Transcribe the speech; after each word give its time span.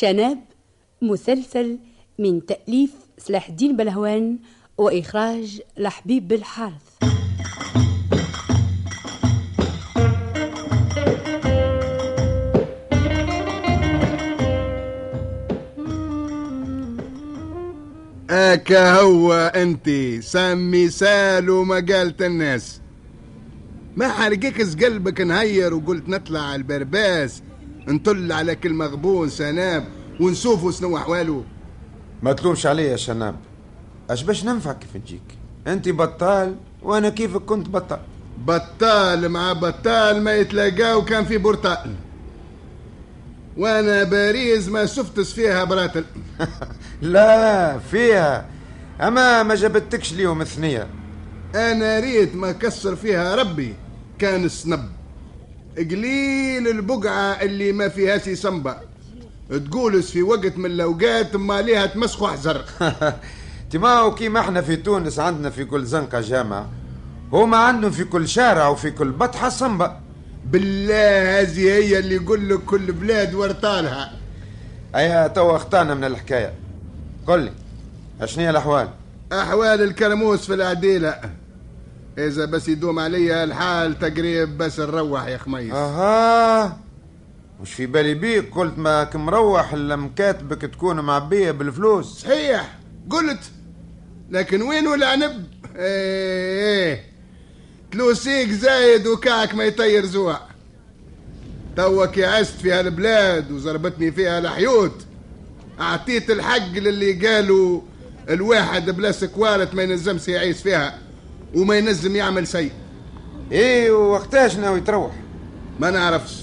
شناب 0.00 0.38
مسلسل 1.02 1.78
من 2.18 2.46
تأليف 2.46 2.90
سلاح 3.18 3.48
الدين 3.48 3.76
بلهوان 3.76 4.38
وإخراج 4.78 5.60
لحبيب 5.78 6.28
بالحارث. 6.28 6.98
اكا 18.30 19.00
هو 19.00 19.32
أنت 19.54 19.90
سمي 20.20 20.88
سال 20.88 21.50
وما 21.50 21.74
قالت 21.74 22.22
الناس 22.22 22.80
ما 23.96 24.08
حرقكش 24.08 24.76
قلبك 24.84 25.20
نهير 25.20 25.74
وقلت 25.74 26.08
نطلع 26.08 26.54
البرباس. 26.54 27.42
نطل 27.88 28.32
على 28.32 28.54
كل 28.56 28.72
مغبون 28.74 29.28
سناب 29.28 29.84
ونشوفوا 30.20 30.70
شنو 30.72 30.96
أحواله. 30.96 31.44
ما 32.22 32.32
تلومش 32.32 32.66
عليا 32.66 32.90
يا 32.90 32.96
شناب. 32.96 33.36
أش 34.10 34.22
باش 34.22 34.44
ننفع 34.44 34.72
كيف 34.72 34.96
نجيك؟ 34.96 35.22
أنت 35.66 35.88
بطال 35.88 36.56
وأنا 36.82 37.08
كيفك 37.08 37.40
كنت 37.42 37.68
بطال. 37.68 38.00
بطال 38.46 39.28
مع 39.28 39.52
بطال 39.52 40.22
ما 40.22 40.34
يتلاقاو 40.36 41.04
كان 41.04 41.24
في 41.24 41.38
بورتال 41.38 41.94
وأنا 43.56 44.04
باريس 44.04 44.68
ما 44.68 44.86
شفتش 44.86 45.32
فيها 45.32 45.64
براتل 45.64 46.04
لا 47.02 47.78
فيها. 47.78 48.46
أما 49.00 49.42
ما 49.42 49.54
جبتكش 49.54 50.12
ليهم 50.12 50.44
ثنيه 50.44 50.86
أنا 51.54 52.00
ريت 52.00 52.34
ما 52.34 52.52
كسر 52.52 52.96
فيها 52.96 53.34
ربي. 53.34 53.74
كان 54.18 54.44
السنب 54.44 54.88
قليل 55.78 56.68
البقعة 56.68 57.42
اللي 57.42 57.72
ما 57.72 57.88
فيهاش 57.88 58.28
سنبة 58.28 58.76
تقولس 59.50 60.10
في 60.10 60.22
وقت 60.22 60.56
من 60.56 60.66
الأوقات 60.66 61.36
ما 61.36 61.62
ليها 61.62 61.86
تمسخ 61.86 62.22
أحزر. 62.22 62.64
تما 63.70 64.14
كيما 64.14 64.40
إحنا 64.40 64.60
في 64.60 64.76
تونس 64.76 65.18
عندنا 65.18 65.50
في 65.50 65.64
كل 65.64 65.84
زنقة 65.84 66.20
جامعة. 66.20 66.68
هما 67.32 67.56
عندهم 67.56 67.90
في 67.90 68.04
كل 68.04 68.28
شارع 68.28 68.68
وفي 68.68 68.90
كل 68.90 69.10
بطحة 69.10 69.48
صنبة 69.48 69.96
بالله 70.44 71.40
هذه 71.40 71.60
هي 71.60 71.98
اللي 71.98 72.14
يقول 72.14 72.48
لك 72.48 72.58
كل 72.58 72.92
بلاد 72.92 73.34
ورطالها 73.34 74.12
ايا 74.94 75.26
توا 75.26 75.56
اختارنا 75.56 75.94
من 75.94 76.04
الحكاية. 76.04 76.54
قل 77.26 77.40
لي 77.40 77.52
اشني 78.20 78.44
هي 78.44 78.50
الأحوال؟ 78.50 78.88
أحوال 79.32 79.82
الكرموس 79.82 80.46
في 80.46 80.54
العديلة. 80.54 81.20
إذا 82.18 82.44
بس 82.44 82.68
يدوم 82.68 82.98
عليا 82.98 83.44
الحال 83.44 83.98
تقريب 83.98 84.58
بس 84.58 84.80
نروح 84.80 85.26
يا 85.26 85.38
خميس. 85.38 85.72
أها. 85.72 86.78
مش 87.62 87.74
في 87.74 87.86
بالي 87.86 88.14
بيك؟ 88.14 88.54
قلت 88.54 88.78
ما 88.78 89.04
كمروح 89.04 89.72
إلا 89.72 89.96
مكاتبك 89.96 90.62
تكون 90.62 91.00
معبية 91.00 91.50
بالفلوس. 91.50 92.06
صحيح. 92.06 92.78
قلت. 93.10 93.40
لكن 94.30 94.62
وين 94.62 94.94
العنب 94.94 95.46
إيه 95.76 96.86
إيه. 96.86 97.04
تلوسيك 97.92 98.50
زايد 98.50 99.06
وكعك 99.06 99.54
ما 99.54 99.64
يطير 99.64 100.06
زوع 100.06 100.40
توك 101.76 102.16
يعست 102.16 102.60
في 102.60 102.72
هالبلاد 102.72 103.50
وزربتني 103.52 104.12
فيها 104.12 104.38
الحيوت. 104.38 105.04
أعطيت 105.80 106.30
الحق 106.30 106.72
للي 106.72 107.26
قالوا 107.26 107.80
الواحد 108.30 108.90
بلا 108.90 109.12
سكوارة 109.12 109.68
ما 109.72 109.82
ينزمش 109.82 110.28
يعيش 110.28 110.62
فيها. 110.62 110.98
وما 111.54 111.76
ينزم 111.78 112.16
يعمل 112.16 112.48
شيء. 112.48 112.72
إيه 113.52 113.90
وقتاش 113.90 114.56
ناوي 114.56 114.80
تروح؟ 114.80 115.12
ما 115.80 115.90
نعرفش. 115.90 116.42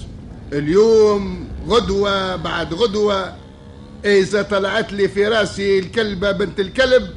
اليوم 0.52 1.48
غدوة 1.68 2.36
بعد 2.36 2.74
غدوة. 2.74 3.34
إذا 4.04 4.42
طلعت 4.42 4.92
لي 4.92 5.08
في 5.08 5.28
رأسي 5.28 5.78
الكلبة 5.78 6.32
بنت 6.32 6.60
الكلب 6.60 7.10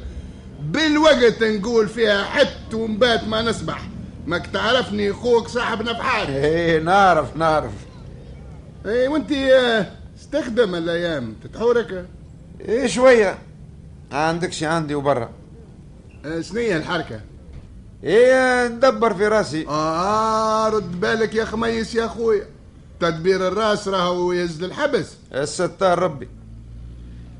بالوقت 0.62 1.42
نقول 1.42 1.88
فيها 1.88 2.24
حت 2.24 2.74
ونبات 2.74 3.24
ما 3.28 3.42
نسبح. 3.42 3.88
ماك 4.26 4.46
تعرفني 4.46 5.12
خوك 5.12 5.48
صاحب 5.48 5.82
نفحات 5.82 6.28
إيه 6.28 6.80
نعرف 6.80 7.36
نعرف. 7.36 7.72
إيه 8.86 9.08
وانت 9.08 9.32
آه، 9.32 9.86
استخدم 10.18 10.74
الأيام. 10.74 11.34
تتحورك؟ 11.44 12.06
إيه 12.60 12.86
شوية. 12.86 13.38
عندك 14.12 14.52
شي 14.52 14.66
عندي 14.66 14.94
وبرا. 14.94 15.30
آه، 16.24 16.40
شنية 16.40 16.76
الحركة؟ 16.76 17.20
إيه 18.04 18.68
ندبر 18.68 19.14
في 19.14 19.28
راسي. 19.28 19.66
آه 19.68 20.68
رد 20.68 21.00
بالك 21.00 21.34
يا 21.34 21.44
خميس 21.44 21.94
يا 21.94 22.04
اخويا 22.04 22.46
تدبير 23.00 23.48
الرأس 23.48 23.88
راهو 23.88 24.32
يزل 24.32 24.64
الحبس. 24.64 25.06
الستار 25.34 25.98
ربي. 25.98 26.28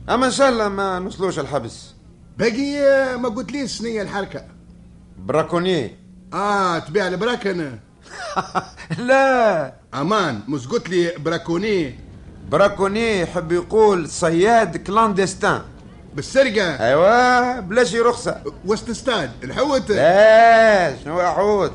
أما 0.08 0.26
إن 0.26 0.30
شاء 0.30 0.48
الله 0.48 0.68
ما 0.68 0.98
نوصلوش 0.98 1.38
الحبس. 1.38 1.90
باقي 2.38 3.18
ما 3.18 3.28
قلت 3.28 3.52
ليش 3.52 3.78
شنية 3.78 4.02
الحركة؟ 4.02 4.44
براكونيي. 5.18 5.96
آه 6.34 6.78
تبيع 6.78 7.08
البراكن. 7.08 7.78
لا. 8.98 9.74
أمان 9.94 10.40
مش 10.48 10.66
قلت 10.66 10.88
لي 10.88 11.12
براكوني 11.18 11.98
براكوني 12.50 13.20
يحب 13.20 13.52
يقول 13.52 14.08
صياد 14.08 14.76
كلاندستان 14.76 15.60
بالسرقة. 16.14 16.62
أيوه 16.62 17.60
بلاش 17.60 17.94
رخصة. 17.94 18.42
واش 18.66 18.80
تصطاد 18.80 19.30
الحوت. 19.44 19.90
لا 19.90 20.96
شنو 21.04 21.22
حوت؟ 21.22 21.72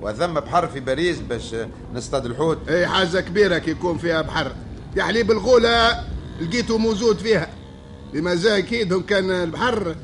وثم 0.00 0.34
بحر 0.34 0.66
في 0.66 0.80
باريس 0.80 1.18
باش 1.18 1.56
نصطاد 1.94 2.26
الحوت. 2.26 2.68
اي 2.68 2.86
حاجة 2.86 3.20
كبيرة 3.20 3.58
كي 3.58 3.70
يكون 3.70 3.98
فيها 3.98 4.22
بحر. 4.22 4.52
يا 4.96 5.02
حليب 5.02 5.30
الغولة 5.30 6.04
لقيته 6.40 6.78
موجود 6.78 7.18
فيها. 7.18 7.48
بما 8.12 8.34
زي 8.34 8.58
أكيد 8.58 8.92
هم 8.92 9.02
كان 9.02 9.30
البحر. 9.30 9.94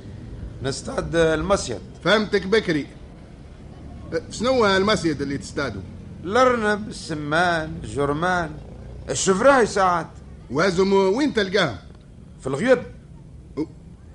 نصطاد 0.62 1.16
المصيد. 1.16 1.78
فهمتك 2.04 2.46
بكري. 2.46 2.86
شنو 4.30 4.66
المسيد 4.66 5.22
اللي 5.22 5.38
تصطادوا 5.38 5.82
الارنب 6.24 6.88
السمان 6.88 7.72
الجرمان 7.84 8.50
الشفراي 9.10 9.66
ساعات. 9.66 10.06
وازم 10.50 10.92
وين 10.92 11.34
تلقاهم 11.34 11.76
في 12.40 12.46
الغيب 12.46 12.82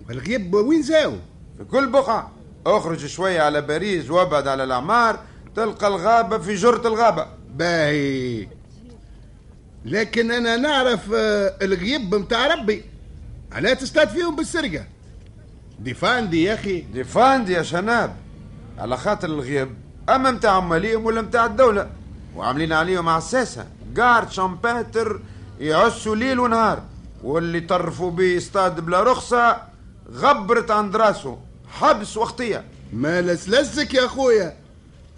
الغيب 0.10 0.54
وين 0.54 0.82
زاو؟ 0.82 1.14
في 1.58 1.64
كل 1.64 1.90
بقعة. 1.90 2.32
أخرج 2.68 3.06
شوية 3.06 3.42
على 3.42 3.62
باريس 3.62 4.10
وابعد 4.10 4.48
على 4.48 4.64
الأعمار 4.64 5.20
تلقى 5.56 5.88
الغابة 5.88 6.38
في 6.38 6.56
جرة 6.56 6.88
الغابة. 6.88 7.28
باهي. 7.56 8.48
لكن 9.86 10.32
أنا 10.32 10.56
نعرف 10.58 11.12
آه، 11.16 11.54
الغيب 11.62 12.16
متاع 12.16 12.48
ربي. 12.48 12.84
علاه 13.52 13.74
تصطاد 13.74 14.10
فيهم 14.10 14.36
بالسرقة؟ 14.36 14.86
ديفاندي 15.80 16.44
يا 16.44 16.54
أخي. 16.54 16.82
دي 16.82 17.04
فاندي 17.04 17.54
يا 17.54 17.64
شناب. 17.64 18.16
على 18.78 18.98
خاطر 18.98 19.28
الغيب 19.28 19.76
أما 20.10 20.32
متاع 20.32 20.52
عماليهم 20.52 21.06
ولا 21.06 21.22
متاع 21.22 21.46
الدولة. 21.46 21.90
وعاملين 22.36 22.74
عليهم 22.74 23.10
عساسة. 23.10 23.68
قارد 23.98 24.32
شامباتر 24.32 25.22
يعسوا 25.60 26.16
ليل 26.16 26.40
ونهار. 26.40 26.84
واللي 27.24 27.60
طرفوا 27.60 28.12
بيه 28.12 28.36
يصطاد 28.36 28.80
بلا 28.80 29.04
رخصة 29.04 29.75
غبرت 30.14 30.72
عند 30.72 30.96
راسه 30.96 31.38
حبس 31.70 32.18
وقتية. 32.18 32.66
ما 32.94 33.22
لسلسك 33.22 33.94
يا 33.94 34.06
أخويا. 34.06 34.58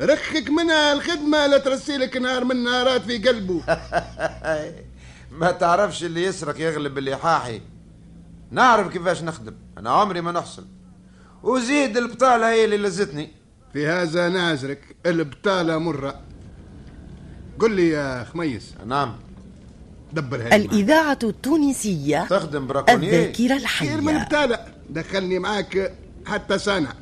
رخك 0.01 0.49
منها 0.49 0.93
الخدمة 0.93 1.47
لا 1.47 1.57
ترسيلك 1.57 2.17
نهار 2.17 2.43
من 2.43 2.63
نهارات 2.63 3.01
في 3.01 3.17
قلبه. 3.17 3.61
ما 5.39 5.51
تعرفش 5.51 6.03
اللي 6.03 6.23
يسرق 6.23 6.61
يغلب 6.61 6.97
اللي 6.97 7.15
حاحي 7.15 7.61
نعرف 8.51 8.87
كيفاش 8.87 9.23
نخدم. 9.23 9.55
أنا 9.77 9.89
عمري 9.89 10.21
ما 10.21 10.31
نحصل. 10.31 10.65
وزيد 11.43 11.97
البطالة 11.97 12.49
هي 12.49 12.65
اللي 12.65 12.77
لزتني. 12.77 13.31
في 13.73 13.87
هذا 13.87 14.29
نازرك 14.29 14.95
البطالة 15.05 15.77
مرة. 15.77 16.19
قل 17.59 17.71
لي 17.71 17.89
يا 17.89 18.23
خميس. 18.23 18.73
نعم. 18.85 19.15
دبر 20.13 20.55
الإذاعة 20.55 21.19
التونسية 21.23 22.27
تخدم 22.29 22.67
براكونييه 22.67 23.25
الذاكرة 23.25 23.67
خير 23.67 24.01
من 24.01 24.15
الحية 24.15 24.25
بتالا 24.25 24.76
دخلني 24.89 25.39
معاك 25.39 25.93
حتى 26.25 26.57
سنة. 26.57 26.93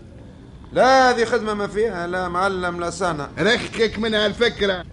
لا 0.74 1.10
هذه 1.10 1.26
خدمة 1.26 1.54
ما 1.54 1.68
فيها 1.68 2.08
لا 2.08 2.28
معلم 2.28 2.80
لا 2.80 2.90
صانع 2.90 3.30
رخك 3.40 4.00
من 4.00 4.14
هالفكرة. 4.14 4.86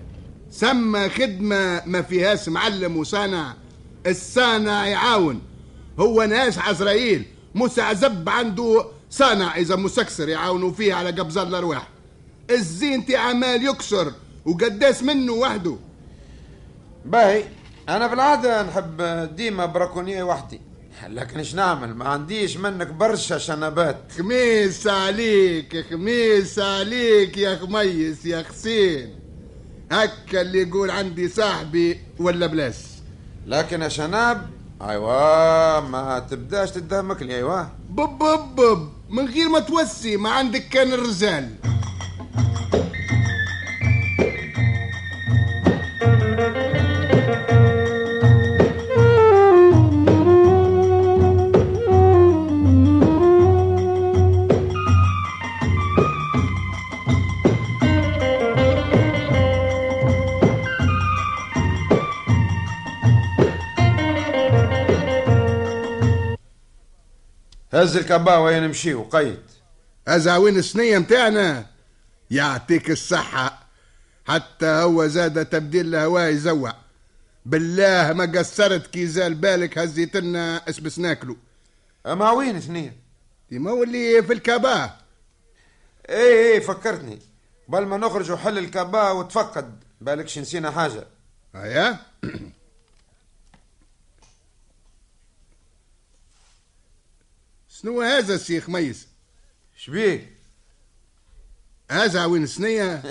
سمى 0.50 1.08
خدمة 1.08 1.82
ما 1.86 2.02
فيهاش 2.02 2.48
معلم 2.48 2.96
وصانع 2.96 3.54
الصانع 4.06 4.86
يعاون. 4.86 5.40
هو 5.98 6.22
ناس 6.22 6.58
عزرائيل. 6.58 7.24
مسعزب 7.54 8.28
عنده 8.28 8.86
صانع 9.10 9.56
إذا 9.56 9.76
مسكسر 9.76 10.28
يعاونوا 10.28 10.72
فيه 10.72 10.94
على 10.94 11.10
قبض 11.10 11.38
الأرواح. 11.38 11.88
الزينتي 12.50 13.16
عمال 13.16 13.66
يكسر 13.66 14.12
وقداس 14.44 15.02
منه 15.02 15.32
وحده. 15.32 15.76
باهي 17.04 17.44
أنا 17.88 18.08
في 18.08 18.14
العادة 18.14 18.62
نحب 18.62 19.02
ديما 19.36 19.66
براكونية 19.66 20.22
وحدي. 20.22 20.60
لكن 21.08 21.38
إيش 21.38 21.54
نعمل؟ 21.54 21.94
ما 21.94 22.04
عنديش 22.08 22.56
منك 22.56 22.86
برشا 22.86 23.38
شنبات. 23.38 23.96
خميس 24.18 24.86
عليك 24.86 25.84
خميس 25.90 26.58
عليك 26.58 27.36
يا 27.38 27.56
خميس 27.56 28.26
يا 28.26 28.42
حسين 28.42 29.14
هكا 29.92 30.40
اللي 30.40 30.62
يقول 30.62 30.90
عندي 30.90 31.28
صاحبي 31.28 32.00
ولا 32.18 32.46
بلاس 32.46 32.84
لكن 33.46 33.82
يا 33.82 33.88
شناب 33.88 34.50
ايوا 34.82 35.80
ما 35.80 36.18
تبداش 36.30 36.70
تدهمك 36.70 37.22
لي 37.22 37.36
ايوا 37.36 37.62
بب 37.90 38.18
بب 38.18 38.56
بب 38.56 38.88
من 39.10 39.26
غير 39.28 39.48
ما 39.48 39.60
توسي 39.60 40.16
ما 40.16 40.30
عندك 40.30 40.68
كان 40.68 40.92
الرجال 40.92 41.48
هز 67.82 67.96
الكبا 67.96 68.36
وين 68.36 68.62
نمشي 68.62 68.94
وقيد 68.94 69.40
أزعوين 70.08 70.56
السنية 70.56 70.98
متاعنا؟ 70.98 71.66
يعطيك 72.30 72.90
الصحة. 72.90 73.66
حتى 74.26 74.66
هو 74.66 75.06
زاد 75.06 75.46
تبديل 75.46 75.86
الهواء 75.86 76.30
يزوع. 76.30 76.74
بالله 77.46 78.12
ما 78.12 78.38
قصرت 78.38 78.86
كي 78.86 79.06
زال 79.06 79.34
بالك 79.34 79.78
هزيت 79.78 80.16
لنا 80.16 80.68
اسبس 80.68 80.98
ناكلو 80.98 81.36
أما 82.06 82.30
وين 82.30 82.56
اثنين 82.56 82.92
ديما 83.50 83.70
هو 83.70 83.82
اللي 83.82 84.22
في 84.22 84.32
الكباه 84.32 84.94
إيه 86.08 86.52
إيه 86.52 86.60
فكرتني. 86.60 87.18
بل 87.68 87.86
ما 87.86 87.96
نخرج 87.96 88.30
وحل 88.30 88.58
الكبا 88.58 89.10
وتفقد. 89.10 89.84
بالكش 90.00 90.38
نسينا 90.38 90.70
حاجة. 90.70 91.06
هيا 91.54 91.96
شنو 97.82 98.02
هذا 98.02 98.34
الشيخ 98.34 98.68
ميس؟ 98.68 99.08
شبيك 99.76 100.28
هذا 101.90 102.24
وين 102.24 102.46
سنية؟ 102.46 103.02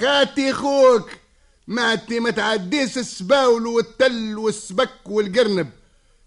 خاتي 0.00 0.52
خوك. 0.52 1.10
ما 1.66 1.92
انت 1.92 2.12
ما 2.12 2.30
تعديش 2.30 2.98
السباول 2.98 3.66
والتل 3.66 4.38
والسبك 4.38 4.90
والقرنب. 5.06 5.70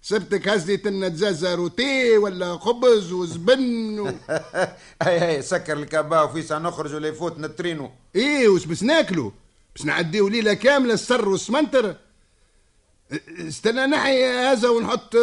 سبتك 0.01 0.48
هزيت 0.48 0.88
لنا 0.88 1.07
دزازة 1.07 1.56
روتي 1.56 2.18
ولا 2.18 2.57
خبز 2.57 3.12
وزبن 3.12 4.00
و... 4.00 4.07
اي 5.07 5.36
اي 5.36 5.42
سكر 5.42 5.77
الكبا 5.77 6.21
وفي 6.21 6.42
ساعه 6.42 6.60
نخرج 6.60 6.95
ولا 6.95 7.07
يفوت 7.07 7.39
نترينو. 7.39 7.92
إيه 8.15 8.48
وش 8.48 8.65
بس 8.65 8.83
ناكلو؟ 8.83 9.33
بس 9.75 9.86
نعديو 9.86 10.27
ليلة 10.27 10.54
كاملة 10.54 10.94
السر 10.94 11.30
والسمنتر. 11.30 11.95
استنى 13.39 13.86
نحي 13.86 14.25
هذا 14.25 14.69
ونحط 14.69 15.15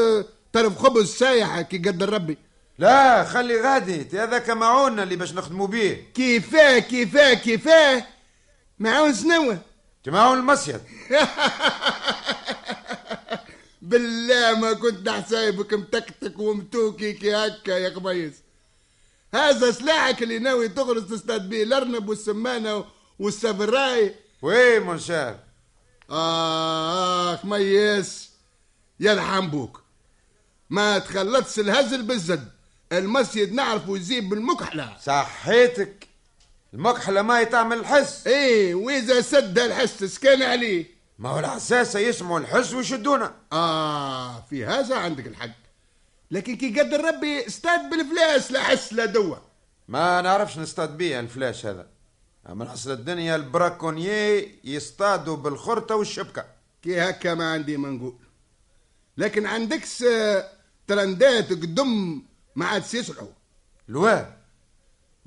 طرف 0.52 0.78
خبز 0.78 1.06
سايح 1.06 1.60
كي 1.60 1.78
قدر 1.78 2.12
ربي. 2.12 2.38
لا 2.78 3.24
خلي 3.24 3.60
غادي 3.60 4.18
هذاك 4.18 4.50
معونا 4.50 5.02
اللي 5.02 5.16
باش 5.16 5.32
نخدموا 5.34 5.66
بيه. 5.66 6.12
كيفاه 6.14 6.78
كيفاه 6.78 7.34
كيفاه؟ 7.34 8.04
معاون 8.78 9.14
سنوة. 9.14 9.58
معون 10.06 10.38
المصيد. 10.38 10.80
بالله 13.82 14.54
ما 14.60 14.72
كنت 14.72 15.08
حسايبك 15.08 15.74
متكتك 15.74 16.38
ومتوكي 16.38 17.12
كي 17.12 17.34
هكا 17.34 17.72
يا 17.72 17.88
قبيس 17.88 18.32
هذا 19.34 19.70
سلاحك 19.70 20.22
اللي 20.22 20.38
ناوي 20.38 20.68
تغرس 20.68 21.08
تصطاد 21.08 21.48
بيه 21.48 21.62
الأرنب 21.62 22.08
والسمانة 22.08 22.84
والسفراي. 23.18 24.14
وين 24.42 24.82
منشار 24.82 25.38
آه 26.10 27.36
خميس 27.36 28.30
يرحم 29.00 29.50
بوك. 29.50 29.82
ما 30.70 30.98
تخلطش 30.98 31.58
الهزل 31.58 32.02
بالزد. 32.02 32.48
المسجد 32.92 33.52
نعرفه 33.52 33.96
يزيد 33.96 34.28
بالمكحلة. 34.28 34.96
صحيتك. 35.02 36.06
المكحلة 36.74 37.22
ما 37.22 37.42
تعمل 37.42 37.78
الحس. 37.78 38.26
إيه 38.26 38.74
وإذا 38.74 39.20
سد 39.20 39.58
الحس 39.58 40.04
سكان 40.04 40.42
عليه. 40.42 40.86
ما 41.18 41.28
هو 41.28 41.38
العساسة 41.38 41.98
يسمعوا 41.98 42.38
الحس 42.38 42.74
ويشدونا. 42.74 43.34
آه 43.52 44.40
في 44.40 44.64
هذا 44.64 44.96
عندك 44.96 45.26
الحق. 45.26 45.50
لكن 46.30 46.56
كي 46.56 46.80
قدر 46.80 47.04
ربي 47.04 47.46
استاد 47.46 47.90
بالفلاس 47.90 48.52
لا 48.52 48.62
حس 48.62 48.92
لا 48.92 49.04
دوا. 49.04 49.36
ما 49.88 50.20
نعرفش 50.20 50.58
نصطاد 50.58 50.96
بيه 50.96 51.20
الفلاش 51.20 51.66
هذا. 51.66 51.86
أما 52.48 52.74
اصل 52.74 52.90
الدنيا 52.90 53.36
البراكونيي 53.36 54.58
يصطادوا 54.64 55.36
بالخرطة 55.36 55.96
والشبكة. 55.96 56.44
كي 56.82 57.00
هكا 57.00 57.34
ما 57.34 57.52
عندي 57.52 57.76
ما 57.76 57.88
نقول 57.88 58.14
لكن 59.16 59.46
عندكس 59.46 60.02
آه، 60.02 60.48
ترندات 60.90 61.50
قدم 61.52 62.22
ما 62.56 62.66
عاد 62.66 62.82
يصلحوا 62.94 63.28
الواد 63.88 64.26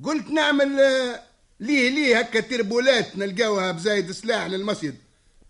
قلت 0.06 0.28
نعمل 0.32 0.80
آه، 0.80 1.22
ليه 1.60 1.90
ليه 1.90 2.20
هكا 2.20 2.40
تربولات 2.40 3.18
نلقاوها 3.18 3.72
بزايد 3.72 4.12
سلاح 4.12 4.46
للمسجد. 4.46 4.96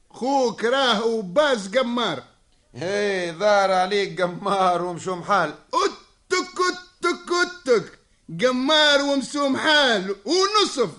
خوك 0.10 0.64
راهو 0.64 1.22
باز 1.22 1.78
قمار. 1.78 2.24
إيه 2.76 3.32
ظهر 3.32 3.72
عليك 3.72 4.22
قمار 4.22 4.82
ومشوم 4.82 5.24
حال. 5.24 5.54
أتك 5.74 6.58
أتك 6.70 7.30
أتك. 7.42 8.00
قمار 8.42 9.02
ومسوم 9.02 9.58
حال 9.58 10.16
ونصف. 10.26 10.92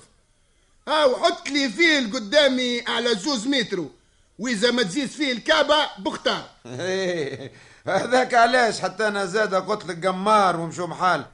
هاو 0.89 1.17
حط 1.17 1.49
لي 1.49 1.69
فيل 1.69 2.13
قدامي 2.13 2.81
على 2.87 3.15
زوز 3.15 3.47
مترو. 3.47 3.91
وإذا 4.39 4.71
ما 4.71 4.83
تزيد 4.83 5.09
فيه 5.09 5.33
الكعبة 5.33 5.89
بختار. 5.99 6.51
هذاك 7.87 8.35
علاش 8.35 8.81
حتى 8.81 9.09
أنا 9.09 9.25
زاد 9.27 9.55
قلت 9.55 9.87
لك 9.87 10.07
قمار 10.07 10.61
ومشوم 10.61 10.95
حال. 10.95 11.25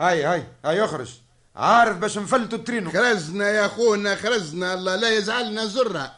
هاي 0.00 0.24
هاي 0.24 0.44
هاي 0.64 0.84
اخرج 0.84 1.10
عارف 1.56 1.96
باش 1.96 2.18
نفلتوا 2.18 2.58
ترينو 2.58 2.90
خرزنا 2.90 3.50
يا 3.50 3.66
أخونا 3.66 4.14
خرزنا 4.16 4.74
الله 4.74 4.96
لا 4.96 5.08
يزعلنا 5.10 5.64
زرة 5.64 6.12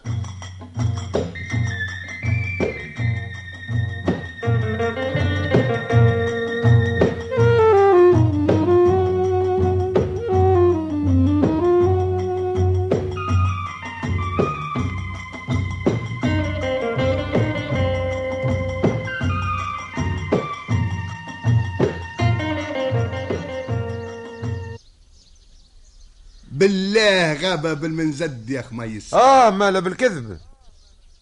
بالله 26.61 27.33
غابة 27.35 27.73
بالمنزد 27.73 28.50
يا 28.50 28.62
خميس 28.62 29.14
آه 29.14 29.50
مالا 29.50 29.81
بالكذب. 29.81 30.38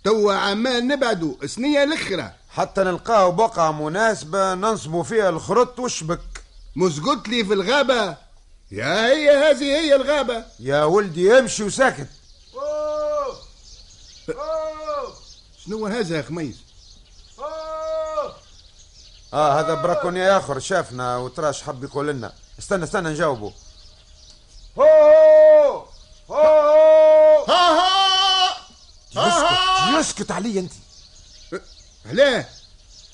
توا 0.04 0.34
عمال 0.34 0.88
نبعدوا 0.88 1.46
سنية 1.46 1.82
الاخرى 1.84 2.32
حتى 2.50 2.80
نلقاو 2.80 3.32
بقعة 3.32 3.72
مناسبة 3.72 4.54
ننصبوا 4.54 5.02
فيها 5.02 5.28
الخرط 5.28 5.78
والشبك 5.78 6.20
مش 6.76 7.00
قلت 7.00 7.28
لي 7.28 7.44
في 7.44 7.54
الغابة؟ 7.54 8.16
يا 8.70 9.06
هي 9.06 9.30
هذه 9.30 9.64
هي 9.64 9.94
الغابة. 9.94 10.44
يا 10.60 10.84
ولدي 10.84 11.38
امشي 11.38 11.62
وساكت. 11.62 12.08
شنو 15.64 15.86
هذا 15.86 16.16
يا 16.16 16.22
خميس 16.22 16.56
آه 19.32 19.60
هذا 19.60 19.74
براكوني 19.74 20.30
آخر 20.36 20.58
شافنا 20.58 21.16
وتراش 21.16 21.62
حب 21.62 21.84
يقول 21.84 22.08
لنا. 22.08 22.32
استنى 22.58 22.84
استنى 22.84 23.10
نجاوبه 23.10 23.52
هو 24.78 25.18
يسكت 30.18 30.30
علي 30.30 30.58
انت. 30.60 30.72
علاه 32.06 32.46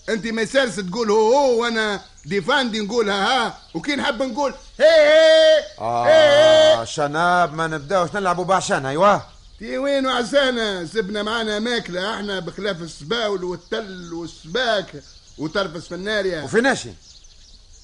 انت 0.08 0.26
ما 0.26 0.42
يسالس 0.42 0.76
تقول 0.76 1.10
هو 1.10 1.34
هو 1.34 1.62
وأنا 1.62 2.00
ديفاندي 2.24 2.80
نقولها 2.80 3.26
ها 3.46 3.58
وكي 3.74 3.96
نحب 3.96 4.22
نقول 4.22 4.54
هي 4.78 4.86
هي 4.86 5.64
هي 5.78 6.74
آه 6.74 6.84
شناب 6.84 7.54
ما 7.54 7.66
نبداوش 7.66 8.14
نلعبوا 8.14 8.44
بعشان 8.44 8.86
أيوه. 8.86 9.26
تي 9.58 9.78
وين 9.78 10.06
وعسانا؟ 10.06 10.86
سبنا 10.86 11.22
معانا 11.22 11.58
ماكلة 11.58 12.14
إحنا 12.14 12.40
بخلاف 12.40 12.82
السباول 12.82 13.44
والتل 13.44 14.12
والسباك 14.14 15.02
وترفس 15.38 15.88
في 15.88 15.94
النار 15.94 16.44
وفي 16.44 16.60
ناشي. 16.60 16.90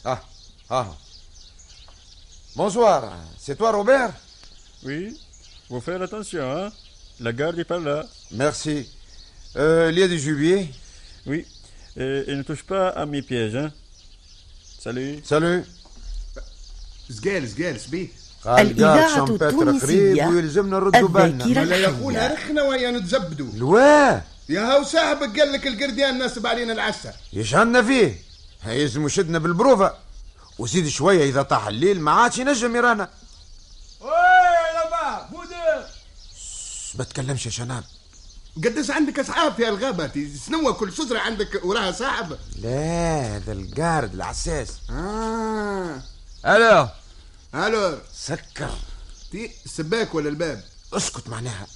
آه 0.06 0.20
آه. 0.70 0.96
Bonsoir 2.56 3.18
c'est 3.38 3.54
toi 3.54 3.70
Robert 3.70 4.11
attention, 6.06 6.42
hein. 6.56 6.72
La 7.20 7.32
garde 7.32 7.58
est 7.58 7.64
par 7.64 7.80
là. 7.80 8.06
Merci. 8.32 8.88
Euh, 9.57 9.90
il 9.92 9.99
y 9.99 10.02
a 10.02 10.09
du 10.09 10.19
gibier. 10.19 10.71
Oui, 11.26 11.47
et, 11.97 12.25
et 12.28 12.35
ne 12.35 12.42
touche 12.42 12.62
pas 12.62 12.88
à 12.88 13.04
mes 13.07 13.23
pièges, 13.23 13.57
hein. 13.57 13.73
Salut. 14.85 15.21
Salut. 15.25 15.64
سقال 17.11 17.49
سقال 17.49 17.80
سبيه 17.80 18.09
قال 18.45 18.66
الإذاعة 18.66 19.25
التونسية. 19.25 20.26
ويلزمنا 20.26 20.76
نردوا 20.76 21.09
بالنا 21.09 21.45
الذاكرة 21.45 21.62
ولا 21.62 21.76
يا 21.76 21.90
خونا 21.90 22.33
رخنا 22.33 22.62
ويا 22.62 22.90
نتزبدوا 22.90 23.52
الواه 23.54 24.23
يا 24.49 24.61
هاو 24.61 24.85
صاحبك 24.85 25.40
قال 25.40 25.52
لك 25.52 25.66
ال 25.66 25.73
gardien 25.73 26.18
ناسب 26.19 26.47
علينا 26.47 26.73
العسة 26.73 27.12
يشهدنا 27.33 27.83
فيه 27.83 28.23
هيزم 28.62 29.09
شدنا 29.09 29.38
بالبروفة. 29.38 29.95
وزيد 30.59 30.88
شوية 30.88 31.25
إذا 31.25 31.42
طاح 31.42 31.66
الليل 31.66 32.00
ما 32.00 32.11
عادش 32.11 32.38
ينجم 32.38 32.76
يرانا. 32.76 33.09
ما 36.95 37.04
تكلمش 37.04 37.47
يا 37.47 37.50
شناب 37.50 37.85
قداش 38.57 38.90
عندك 38.90 39.19
اصحاب 39.19 39.54
في 39.54 39.69
الغابة 39.69 40.11
سنوة 40.47 40.73
كل 40.73 40.92
شجرة 40.92 41.19
عندك 41.19 41.64
وراها 41.64 41.92
صاحب 41.92 42.38
لا 42.59 43.37
هذا 43.37 43.52
ال 43.52 43.63
garde 43.63 44.14
العساس. 44.14 44.69
آه. 44.90 46.02
Alors, 46.45 46.88
ألو. 47.54 47.99
سكر. 48.14 48.71
تي 49.33 49.50
السباك 49.66 50.14
ولا 50.14 50.28
الباب؟ 50.28 50.62
اسكت 50.92 51.28
معناها. 51.28 51.66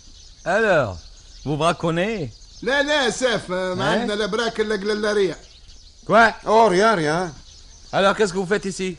alors, 0.46 0.96
vous 1.44 1.56
braconnez 1.56 2.28
لا 2.62 2.82
لا 2.82 3.10
ساف 3.10 3.50
ما 3.50 3.94
إيه؟ 3.94 4.00
عندنا 4.00 4.14
لا 4.14 4.26
براك 4.26 4.60
إلا 4.60 5.36
Oh 6.44 6.68
rien 6.68 6.94
rien 6.94 7.32
Alors, 7.92 8.16
qu'est-ce 8.16 8.32
que 8.32 8.38
vous 8.38 8.46
faites 8.46 8.64
ici 8.64 8.96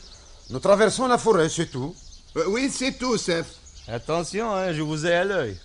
Nous 0.50 0.58
traversons 0.58 1.06
la 1.06 1.18
forêt 1.18 1.48
c'est 1.48 1.66
tout. 1.66 1.94
وي 2.36 2.70
سي 2.70 2.90
تو 2.90 3.16
ساف 3.16 3.46
Attention, 3.88 4.52
hein, 4.52 4.72
je 4.72 4.82
vous 4.82 5.06
ai 5.06 5.14
à 5.14 5.24
l'œil. 5.24 5.56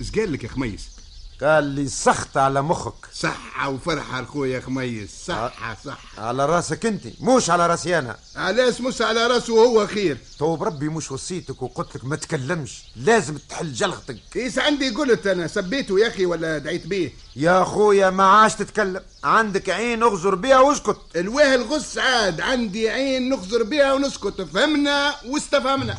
اش 0.00 0.10
قال 0.10 0.32
لك 0.32 0.44
يا 0.44 0.48
خميس؟ 0.48 0.80
قال 1.42 1.64
لي 1.64 1.88
سخت 1.88 2.36
على 2.36 2.62
مخك. 2.62 3.06
صحة 3.14 3.68
وفرحة 3.68 4.24
خويا 4.24 4.60
خميس. 4.60 5.10
صحة 5.26 5.76
صحة. 5.84 6.22
على 6.22 6.46
رأسك 6.46 6.86
أنت 6.86 7.02
مش 7.20 7.50
على 7.50 7.66
راسي 7.66 7.98
أنا 7.98 8.16
علاش 8.36 8.80
مش 8.80 9.02
على 9.02 9.26
راسه 9.26 9.54
وهو 9.54 9.86
خير 9.86 10.18
تو 10.38 10.56
بربي 10.56 10.88
مش 10.88 11.12
وصيتك 11.12 11.62
وقلت 11.62 11.96
لك 11.96 12.04
ما 12.04 12.16
تكلمش 12.16 12.82
لازم 12.96 13.38
تحل 13.48 13.72
جلغتك 13.72 14.16
كيس 14.32 14.58
عندي 14.58 14.90
قلت 14.90 15.26
أنا؟ 15.26 15.46
سبيته 15.46 15.98
يا 16.00 16.08
أخي 16.08 16.26
ولا 16.26 16.58
دعيت 16.58 16.86
بيه؟ 16.86 17.12
يا 17.36 17.64
خويا 17.64 18.10
ما 18.10 18.24
عادش 18.24 18.54
تتكلم. 18.54 19.00
عندك 19.24 19.70
عين 19.70 20.02
أغزر 20.02 20.34
بها 20.34 20.60
واسكت. 20.60 21.00
الواه 21.16 21.54
الغص 21.54 21.98
عاد 21.98 22.40
عندي 22.40 22.90
عين 22.90 23.28
نخزر 23.28 23.62
بها 23.62 23.92
ونسكت. 23.94 24.42
فهمنا 24.42 25.14
واستفهمنا. 25.26 25.98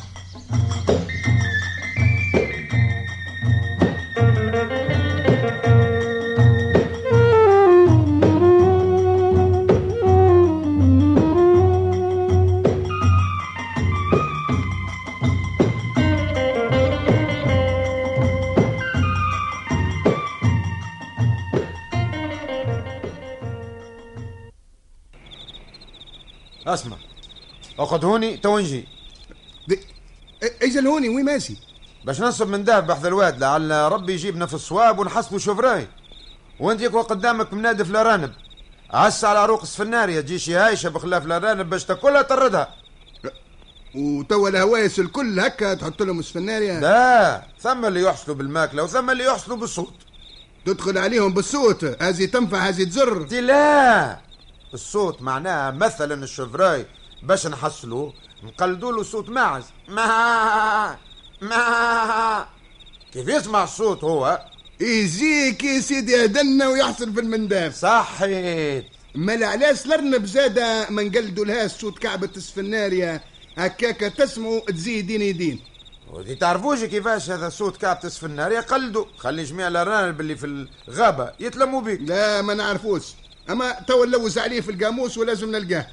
أسمع. 26.66 26.96
اقعد 27.78 28.04
هوني 28.04 28.36
تو 28.36 28.58
نجي 28.58 28.88
أجل 30.62 30.86
هوني 30.86 31.08
وين 31.08 31.24
ماشي؟ 31.24 31.56
باش 32.04 32.20
ننصب 32.20 32.48
من 32.48 32.64
دهب 32.64 32.86
بحث 32.86 33.06
الواد 33.06 33.40
لعل 33.40 33.70
ربي 33.70 34.12
يجيبنا 34.12 34.46
في 34.46 34.54
الصواب 34.54 34.98
ونحسبوا 34.98 35.38
شوفراي. 35.38 35.88
وانت 36.60 36.80
يكون 36.80 37.02
قدامك 37.02 37.52
منادف 37.52 37.90
الأرانب. 37.90 38.32
عس 38.90 39.24
على 39.24 39.38
عروق 39.38 39.62
السفنارية 39.62 40.20
تجي 40.20 40.38
شي 40.38 40.54
هايشة 40.54 40.88
بخلاف 40.88 41.26
الأرانب 41.26 41.70
باش 41.70 41.84
تاكلها 41.84 42.22
تردها. 42.22 42.74
وتوا 43.94 44.48
الهوايس 44.48 44.98
الكل 44.98 45.40
هكا 45.40 45.74
تحط 45.74 46.02
لهم 46.02 46.18
السفنارية 46.18 46.80
لا 46.80 47.42
ثم 47.60 47.84
اللي 47.84 48.02
يحصلوا 48.02 48.36
بالماكلة 48.36 48.82
وثم 48.82 49.10
اللي 49.10 49.24
يحصلوا 49.24 49.56
بالصوت. 49.56 49.94
تدخل 50.66 50.98
عليهم 50.98 51.34
بالصوت 51.34 51.84
هذه 51.84 52.24
تنفع 52.24 52.58
هذه 52.58 52.84
تزر. 52.84 53.40
لا! 53.40 54.18
الصوت 54.74 55.22
معناها 55.22 55.70
مثلا 55.70 56.24
الشوفراي 56.24 56.86
باش 57.22 57.46
نحصلوه 57.46 58.12
نقلدوا 58.44 58.92
له 58.92 59.02
صوت 59.02 59.28
ماعز 59.28 59.64
ما 59.88 60.96
ما 61.40 62.46
كيف 63.12 63.28
يسمع 63.28 63.64
الصوت 63.64 64.04
هو؟ 64.04 64.46
يجيك 64.80 65.64
يا 65.64 65.80
سيدي 65.80 66.24
هدنا 66.24 66.68
ويحصل 66.68 67.14
في 67.14 67.20
المنداف. 67.20 67.74
صحيت. 67.74 68.84
ما 69.14 69.46
علاش 69.46 69.86
الارنب 69.86 70.24
زادة 70.26 70.90
ما 70.90 71.02
نقلدوا 71.02 71.44
لها 71.44 71.68
صوت 71.68 71.98
كعبة 71.98 72.30
السفنارية. 72.36 73.22
هكاكا 73.56 74.08
تسمعوا 74.08 74.60
تزيدين 74.60 75.22
يدين. 75.22 75.60
ودي 76.10 76.34
تعرفوش 76.34 76.84
كيفاش 76.84 77.30
هذا 77.30 77.48
صوت 77.48 77.76
كابتس 77.76 78.18
في 78.18 78.26
النار 78.26 78.52
يقلدوا 78.52 79.04
خلي 79.18 79.44
جميع 79.44 79.68
الأرانب 79.68 80.20
اللي 80.20 80.36
في 80.36 80.66
الغابة 80.88 81.32
يتلموا 81.40 81.80
بيك. 81.80 82.00
لا 82.00 82.42
ما 82.42 82.54
نعرفوش. 82.54 83.02
أما 83.50 83.72
توا 83.72 84.06
نلوز 84.06 84.38
عليه 84.38 84.60
في 84.60 84.70
القاموس 84.70 85.18
ولازم 85.18 85.50
نلقاه. 85.50 85.86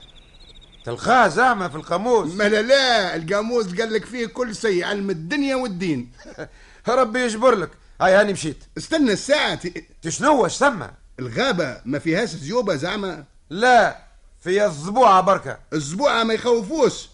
تلقاه 0.85 1.27
زعما 1.27 1.69
في 1.69 1.75
القاموس. 1.75 2.33
ما 2.33 2.43
لا 2.43 2.61
لا 2.61 3.15
القاموس 3.15 3.65
قال 3.65 3.93
لك 3.93 4.05
فيه 4.05 4.25
كل 4.25 4.55
شيء 4.55 4.83
علم 4.83 5.09
الدنيا 5.09 5.55
والدين. 5.55 6.11
ربي 6.87 7.19
يجبر 7.19 7.55
لك. 7.55 7.69
هاي 8.01 8.15
هاني 8.15 8.33
مشيت. 8.33 8.63
استنى 8.77 9.11
الساعة. 9.13 9.59
تشنو 10.01 10.45
اش 10.45 10.57
ثم؟ 10.57 10.85
الغابة 11.19 11.81
ما 11.85 11.99
فيهاش 11.99 12.29
زيوبة 12.29 12.75
زعما. 12.75 13.23
لا 13.49 13.97
في 14.41 14.65
الضبوعه 14.65 15.21
بركة. 15.21 15.57
الزبوعة 15.73 16.23
ما 16.23 16.33
يخوفوش. 16.33 17.09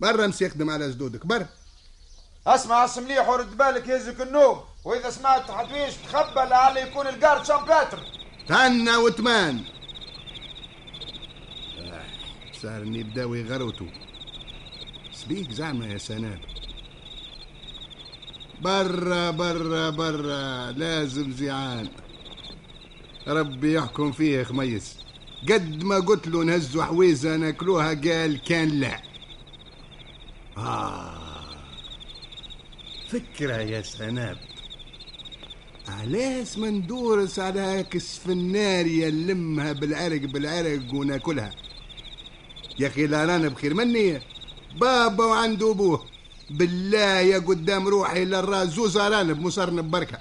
برا 0.00 0.24
امسي 0.24 0.44
يخدم 0.44 0.70
على 0.70 0.90
جدودك 0.90 1.26
برا. 1.26 1.46
اسمع 2.46 2.84
اسم 2.84 3.02
مليح 3.02 3.28
ورد 3.28 3.56
بالك 3.56 3.88
يهزك 3.88 4.20
النوم. 4.20 4.60
وإذا 4.84 5.10
سمعت 5.10 5.50
حدويش 5.50 5.94
تخبى 5.94 6.40
لعل 6.50 6.76
يكون 6.76 7.06
الجارد 7.06 7.44
شامباتر. 7.44 7.98
تهنى 8.48 8.96
وتمان. 8.96 9.64
صار 12.62 12.82
إني 12.82 13.02
بداو 13.02 13.34
يغروتوا 13.34 13.86
سبيك 15.12 15.50
زعما 15.50 15.86
يا 15.86 15.98
سناب. 15.98 16.40
برا 18.62 19.30
برا 19.30 19.90
برا 19.90 20.72
لازم 20.72 21.32
زيعان 21.32 21.88
ربي 23.28 23.74
يحكم 23.74 24.12
فيه 24.12 24.42
خميس. 24.42 24.98
قد 25.48 25.84
ما 25.84 25.96
قلت 25.96 26.26
له 26.28 26.44
نهزوا 26.44 26.84
حويزة 26.84 27.36
ناكلوها 27.36 27.94
قال 27.94 28.42
كان 28.42 28.68
لا. 28.68 29.02
آه. 30.56 31.18
فكرة 33.08 33.56
يا 33.56 33.82
سناب. 33.82 34.38
علاش 35.88 36.58
ما 36.58 36.70
ندورس 36.70 37.38
على 37.38 37.60
هاك 37.60 37.96
السفنارية 37.96 39.10
نلمها 39.10 39.72
بالعرق 39.72 40.20
بالعرق 40.20 40.94
وناكلها. 40.94 41.67
يا 42.78 42.86
أخي 42.86 43.06
لا 43.06 43.24
رانا 43.24 43.48
بخير. 43.48 43.74
مني 43.74 44.20
بابا 44.80 45.24
وعنده 45.24 45.70
أبوه. 45.70 46.04
بالله 46.50 47.20
يا 47.20 47.38
قدام 47.38 47.88
روحي 47.88 48.24
للراس 48.24 48.68
زوز 48.68 48.96
ارانب 48.96 49.40
مصرنا 49.40 49.82
ببركه 49.82 50.18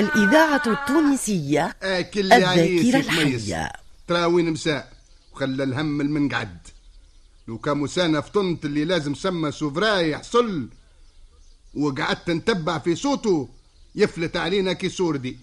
الإذاعة 0.00 0.62
التونسية 0.66 1.76
عليه 1.82 2.80
الذاكرة 2.80 3.00
الحية. 3.00 3.72
ترى 4.08 4.24
وين 4.24 4.50
مساء. 4.50 4.92
وخلى 5.32 5.64
الهم 5.64 6.00
المنقعد 6.00 6.58
لو 7.48 7.58
كان 7.58 7.76
مسانا 7.78 8.20
فطنت 8.20 8.64
اللي 8.64 8.84
لازم 8.84 9.14
سما 9.14 9.50
سوفراي 9.50 10.10
يحصل. 10.10 10.68
وقعدت 11.74 12.30
نتبع 12.30 12.78
في 12.78 12.96
صوته 12.96 13.48
يفلت 13.94 14.36
علينا 14.36 14.72
كي 14.72 14.88
سوردي. 14.88 15.38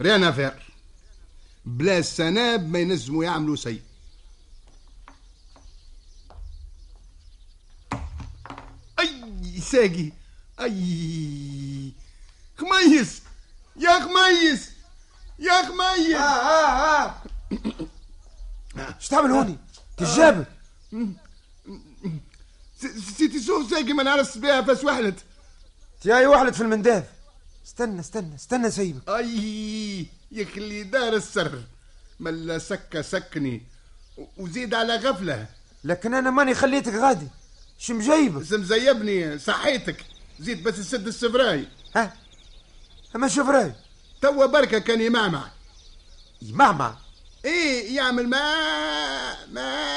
ريان 0.00 0.24
افير 0.24 0.54
بلا 1.64 1.98
السناب 1.98 2.68
ما 2.68 2.78
ينجموا 2.78 3.24
يعملوا 3.24 3.56
شيء. 3.56 3.80
أي 9.00 9.60
ساقي. 9.60 10.12
أي 10.60 11.92
خميس 12.56 13.22
يا 13.76 14.00
خميس 14.00 14.70
يا 15.38 15.62
خميس 15.62 16.16
آه 16.16 17.04
آه 17.06 17.14
إيش 18.98 19.08
تعمل 19.08 19.30
هوني؟ 19.30 19.56
تجابك 19.96 20.46
س- 22.80 23.16
سيتي 23.18 23.42
شوف 23.42 23.70
ساقي 23.70 23.92
ما 23.92 24.02
نعرفش 24.02 24.38
بها 24.38 24.60
بس 24.60 24.84
وحلت. 24.84 25.14
تياي 26.02 26.26
وحلت 26.26 26.54
في 26.54 26.60
المنداف. 26.60 27.04
استنى 27.66 28.00
استنى 28.00 28.34
استنى 28.34 28.70
سيبك 28.70 29.08
أي 29.08 30.06
يا 30.32 30.46
اللي 30.56 30.82
دار 30.82 31.12
السر. 31.12 31.62
ملا 32.20 32.58
سكة 32.58 33.02
سكني 33.02 33.62
وزيد 34.36 34.74
على 34.74 34.96
غفلة. 34.96 35.46
لكن 35.84 36.14
أنا 36.14 36.30
ماني 36.30 36.54
خليتك 36.54 36.94
غادي. 36.94 37.28
شو 37.78 37.94
مجيبك 37.94 38.42
اسم 38.42 38.64
زيبني 38.64 39.38
صحيتك. 39.38 40.04
زيد 40.40 40.62
بس 40.62 40.78
السد 40.78 41.06
السفراي 41.06 41.66
ها؟ 41.96 42.12
أما 43.16 43.28
شوف 43.28 43.48
رأي. 43.48 43.72
توا 44.22 44.46
بركة 44.46 44.78
كان 44.78 45.00
يمعمع 45.00 45.50
يمعمع 46.42 46.94
إيه 47.44 47.96
يعمل 47.96 48.28
ما 48.28 49.46
ما. 49.52 49.92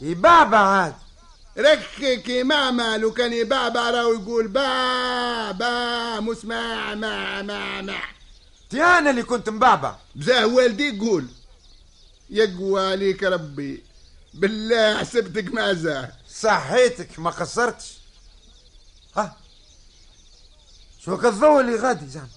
يبعبع 0.00 0.58
عاد. 0.58 0.94
ركك 1.58 2.28
يمعمع 2.28 2.96
لو 2.96 3.12
كان 3.12 3.32
يبعبع 3.32 3.90
راهو 3.90 4.12
يقول 4.12 4.48
با 4.48 5.50
با 5.52 6.20
مسمع 6.20 6.94
مع 6.94 7.42
مع 7.42 7.80
مع 7.82 8.00
تي 8.70 8.82
أنا 8.82 9.10
اللي 9.10 9.22
كنت 9.22 9.48
مبعبع 9.48 9.96
بزاه 10.14 10.46
والدي 10.46 10.88
يقول 10.96 11.26
يقوى 12.30 12.90
عليك 12.90 13.22
ربي 13.22 13.82
بالله 14.34 14.98
حسبتك 14.98 15.54
مازه 15.54 16.08
صحيتك 16.30 17.18
ما 17.18 17.30
قصرتش 17.30 17.92
ها؟ 19.16 19.36
شو 21.08 21.28
الضوء 21.28 21.60
اللي 21.60 21.76
غادي 21.76 22.06
زعما. 22.06 22.28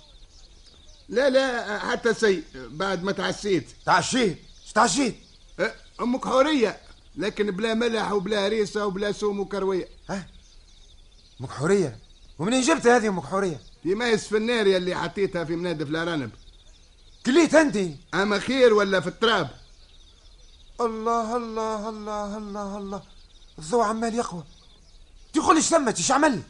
لا 1.10 1.30
لا 1.30 1.80
حتى 1.80 2.14
سي 2.14 2.44
بعد 2.56 3.04
ما 3.04 3.12
تعسيت. 3.12 3.70
تعشيت 3.86 4.38
اش 4.66 4.72
تعشيت 4.72 5.16
أه، 5.60 5.74
أمك 6.02 6.26
حورية 6.26 6.78
لكن 7.16 7.52
بلا 7.52 7.74
ملح 7.74 8.12
وبلا 8.12 8.48
هريسة 8.48 8.86
وبلا 8.86 9.12
سوم 9.12 9.40
وكروية. 9.40 9.88
ها؟ 10.10 10.28
أمك 11.42 11.50
حورية؟ 11.50 12.00
ومنين 12.40 12.62
جبت 12.62 12.88
هذه 12.88 13.08
أمك 13.08 13.24
حورية؟ 13.24 13.60
في 13.84 13.96
مايس 13.96 14.28
فناريا 14.28 14.78
اللي 14.78 14.96
حطيتها 14.96 15.44
في 15.44 15.56
منادف 15.56 15.90
الأرانب. 15.90 16.32
كليت 17.26 17.56
أنت؟ 17.56 17.78
أما 18.14 18.40
خير 18.40 18.74
ولا 18.74 19.00
في 19.00 19.08
التراب؟ 19.08 19.50
الله 20.82 21.38
الله 21.38 21.90
الله 21.90 22.38
الله 22.38 22.78
الله. 22.78 23.02
الضوء 23.60 23.84
عمال 23.84 24.16
يقوى. 24.16 24.44
تقول 25.34 25.56
إيش 25.56 25.66
ثمت 25.66 25.98
إيش 25.98 26.12
عمل؟ 26.12 26.32
دي 26.36 26.42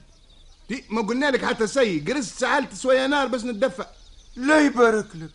ما 0.89 1.01
قلنا 1.01 1.31
لك 1.31 1.45
حتى 1.45 1.67
سي 1.67 1.99
جرست 1.99 2.39
سعلت 2.39 2.77
شوية 2.81 3.07
نار 3.07 3.27
بس 3.27 3.43
نتدفى 3.43 3.85
لا 4.35 4.59
يبارك 4.59 5.05
لك. 5.15 5.29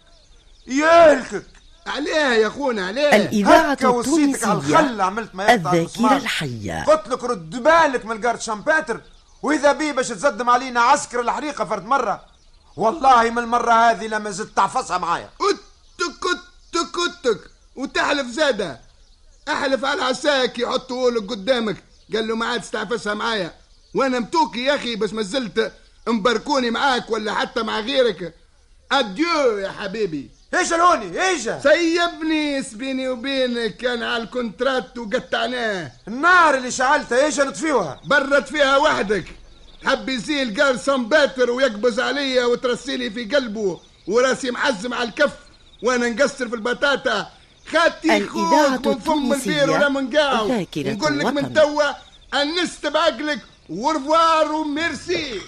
يالكك 0.67 1.47
عليها 1.87 2.35
يا 2.35 2.47
أخونا 2.47 2.87
عليها 2.87 3.17
الإذاعة 3.17 3.73
هكا 3.73 3.89
وصيتك 3.89 4.45
على 4.45 5.03
عملت 5.03 5.35
ما 5.35 5.55
المسمار. 5.55 6.17
الحية. 6.17 6.85
قلت 6.85 7.09
لك 7.09 7.25
رد 7.25 7.63
بالك 7.63 8.05
من 8.05 8.17
القارد 8.17 8.41
شامباتر 8.41 9.01
وإذا 9.43 9.73
بي 9.73 9.93
باش 9.93 10.09
تزدم 10.09 10.51
علينا 10.51 10.81
عسكر 10.81 11.21
الحريقة 11.21 11.65
فرد 11.65 11.85
مرة. 11.85 12.25
والله 12.77 13.31
من 13.31 13.39
المرة 13.39 13.73
هذه 13.73 14.07
لما 14.07 14.31
زدت 14.31 14.57
تعفصها 14.57 14.99
معايا. 14.99 15.31
أتك 15.41 16.27
أتك 16.75 16.97
أتك. 17.27 17.51
وتحلف 17.77 18.27
زادة. 18.27 18.81
أحلف 19.49 19.85
على 19.85 20.03
عساك 20.03 20.59
يحطوا 20.59 21.11
لك 21.11 21.31
قدامك. 21.31 21.77
قال 22.15 22.29
له 22.29 22.37
ما 22.37 22.47
عاد 22.47 22.61
تستعفسها 22.61 23.15
معايا. 23.15 23.55
وأنا 23.97 24.19
متوكي 24.19 24.65
يا 24.65 24.75
أخي 24.75 24.97
بس 24.97 25.13
ما 25.13 25.23
زلت 25.23 25.73
مباركوني 26.09 26.71
معاك 26.71 27.11
ولا 27.11 27.35
حتى 27.35 27.63
مع 27.63 27.81
غيرك. 27.81 28.35
أديو 28.93 29.59
يا 29.59 29.71
حبيبي. 29.71 30.31
إيش 30.55 30.73
الهوني 30.73 31.29
إيش؟ 31.29 31.43
سيبني 31.43 32.63
بيني 32.75 33.09
وبينك. 33.09 33.77
كان 33.77 34.03
على 34.03 34.23
الكونترات 34.23 34.99
وقطعناه. 34.99 35.93
النار 36.09 36.55
اللي 36.55 36.71
شعلتها 36.71 37.25
إيش 37.25 37.41
نطفيوها 37.41 38.01
برت 38.05 38.49
فيها 38.49 38.77
وحدك. 38.77 39.25
حب 39.85 40.09
يزيل 40.09 40.63
قال 40.63 40.81
سمباتر 40.81 41.51
ويقبز 41.51 42.01
عليا 42.01 42.45
وترسيلي 42.45 43.11
في 43.11 43.25
قلبه 43.25 43.81
وراسي 44.07 44.51
محزم 44.51 44.95
على 44.95 45.09
الكف 45.09 45.33
وأنا 45.83 46.09
نقصر 46.09 46.49
في 46.49 46.55
البطاطا. 46.55 47.31
خاتي 47.73 48.17
الإذاعة 48.17 48.77
خوك 48.77 48.87
من 48.87 48.99
فم 48.99 49.33
البير 49.33 49.71
ولا 49.71 49.89
من 49.89 50.11
نقول 50.77 51.19
لك 51.19 51.27
من. 51.27 51.55
توا 51.55 51.93
انست 52.35 52.87
بعقلك 52.87 53.41
ورفوار 53.69 54.53
وميرسي 54.53 55.41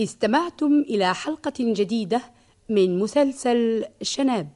استمعتم 0.00 0.80
إلى 0.80 1.14
حلقة 1.14 1.52
جديدة 1.58 2.20
من 2.68 2.98
مسلسل 2.98 3.84
شناب 4.02 4.48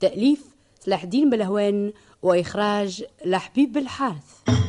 تأليف 0.00 0.40
سلاح 0.80 1.02
الدين 1.02 1.30
بلهوان 1.30 1.92
وإخراج 2.22 3.04
لحبيب 3.24 3.72
بالحارث 3.72 4.61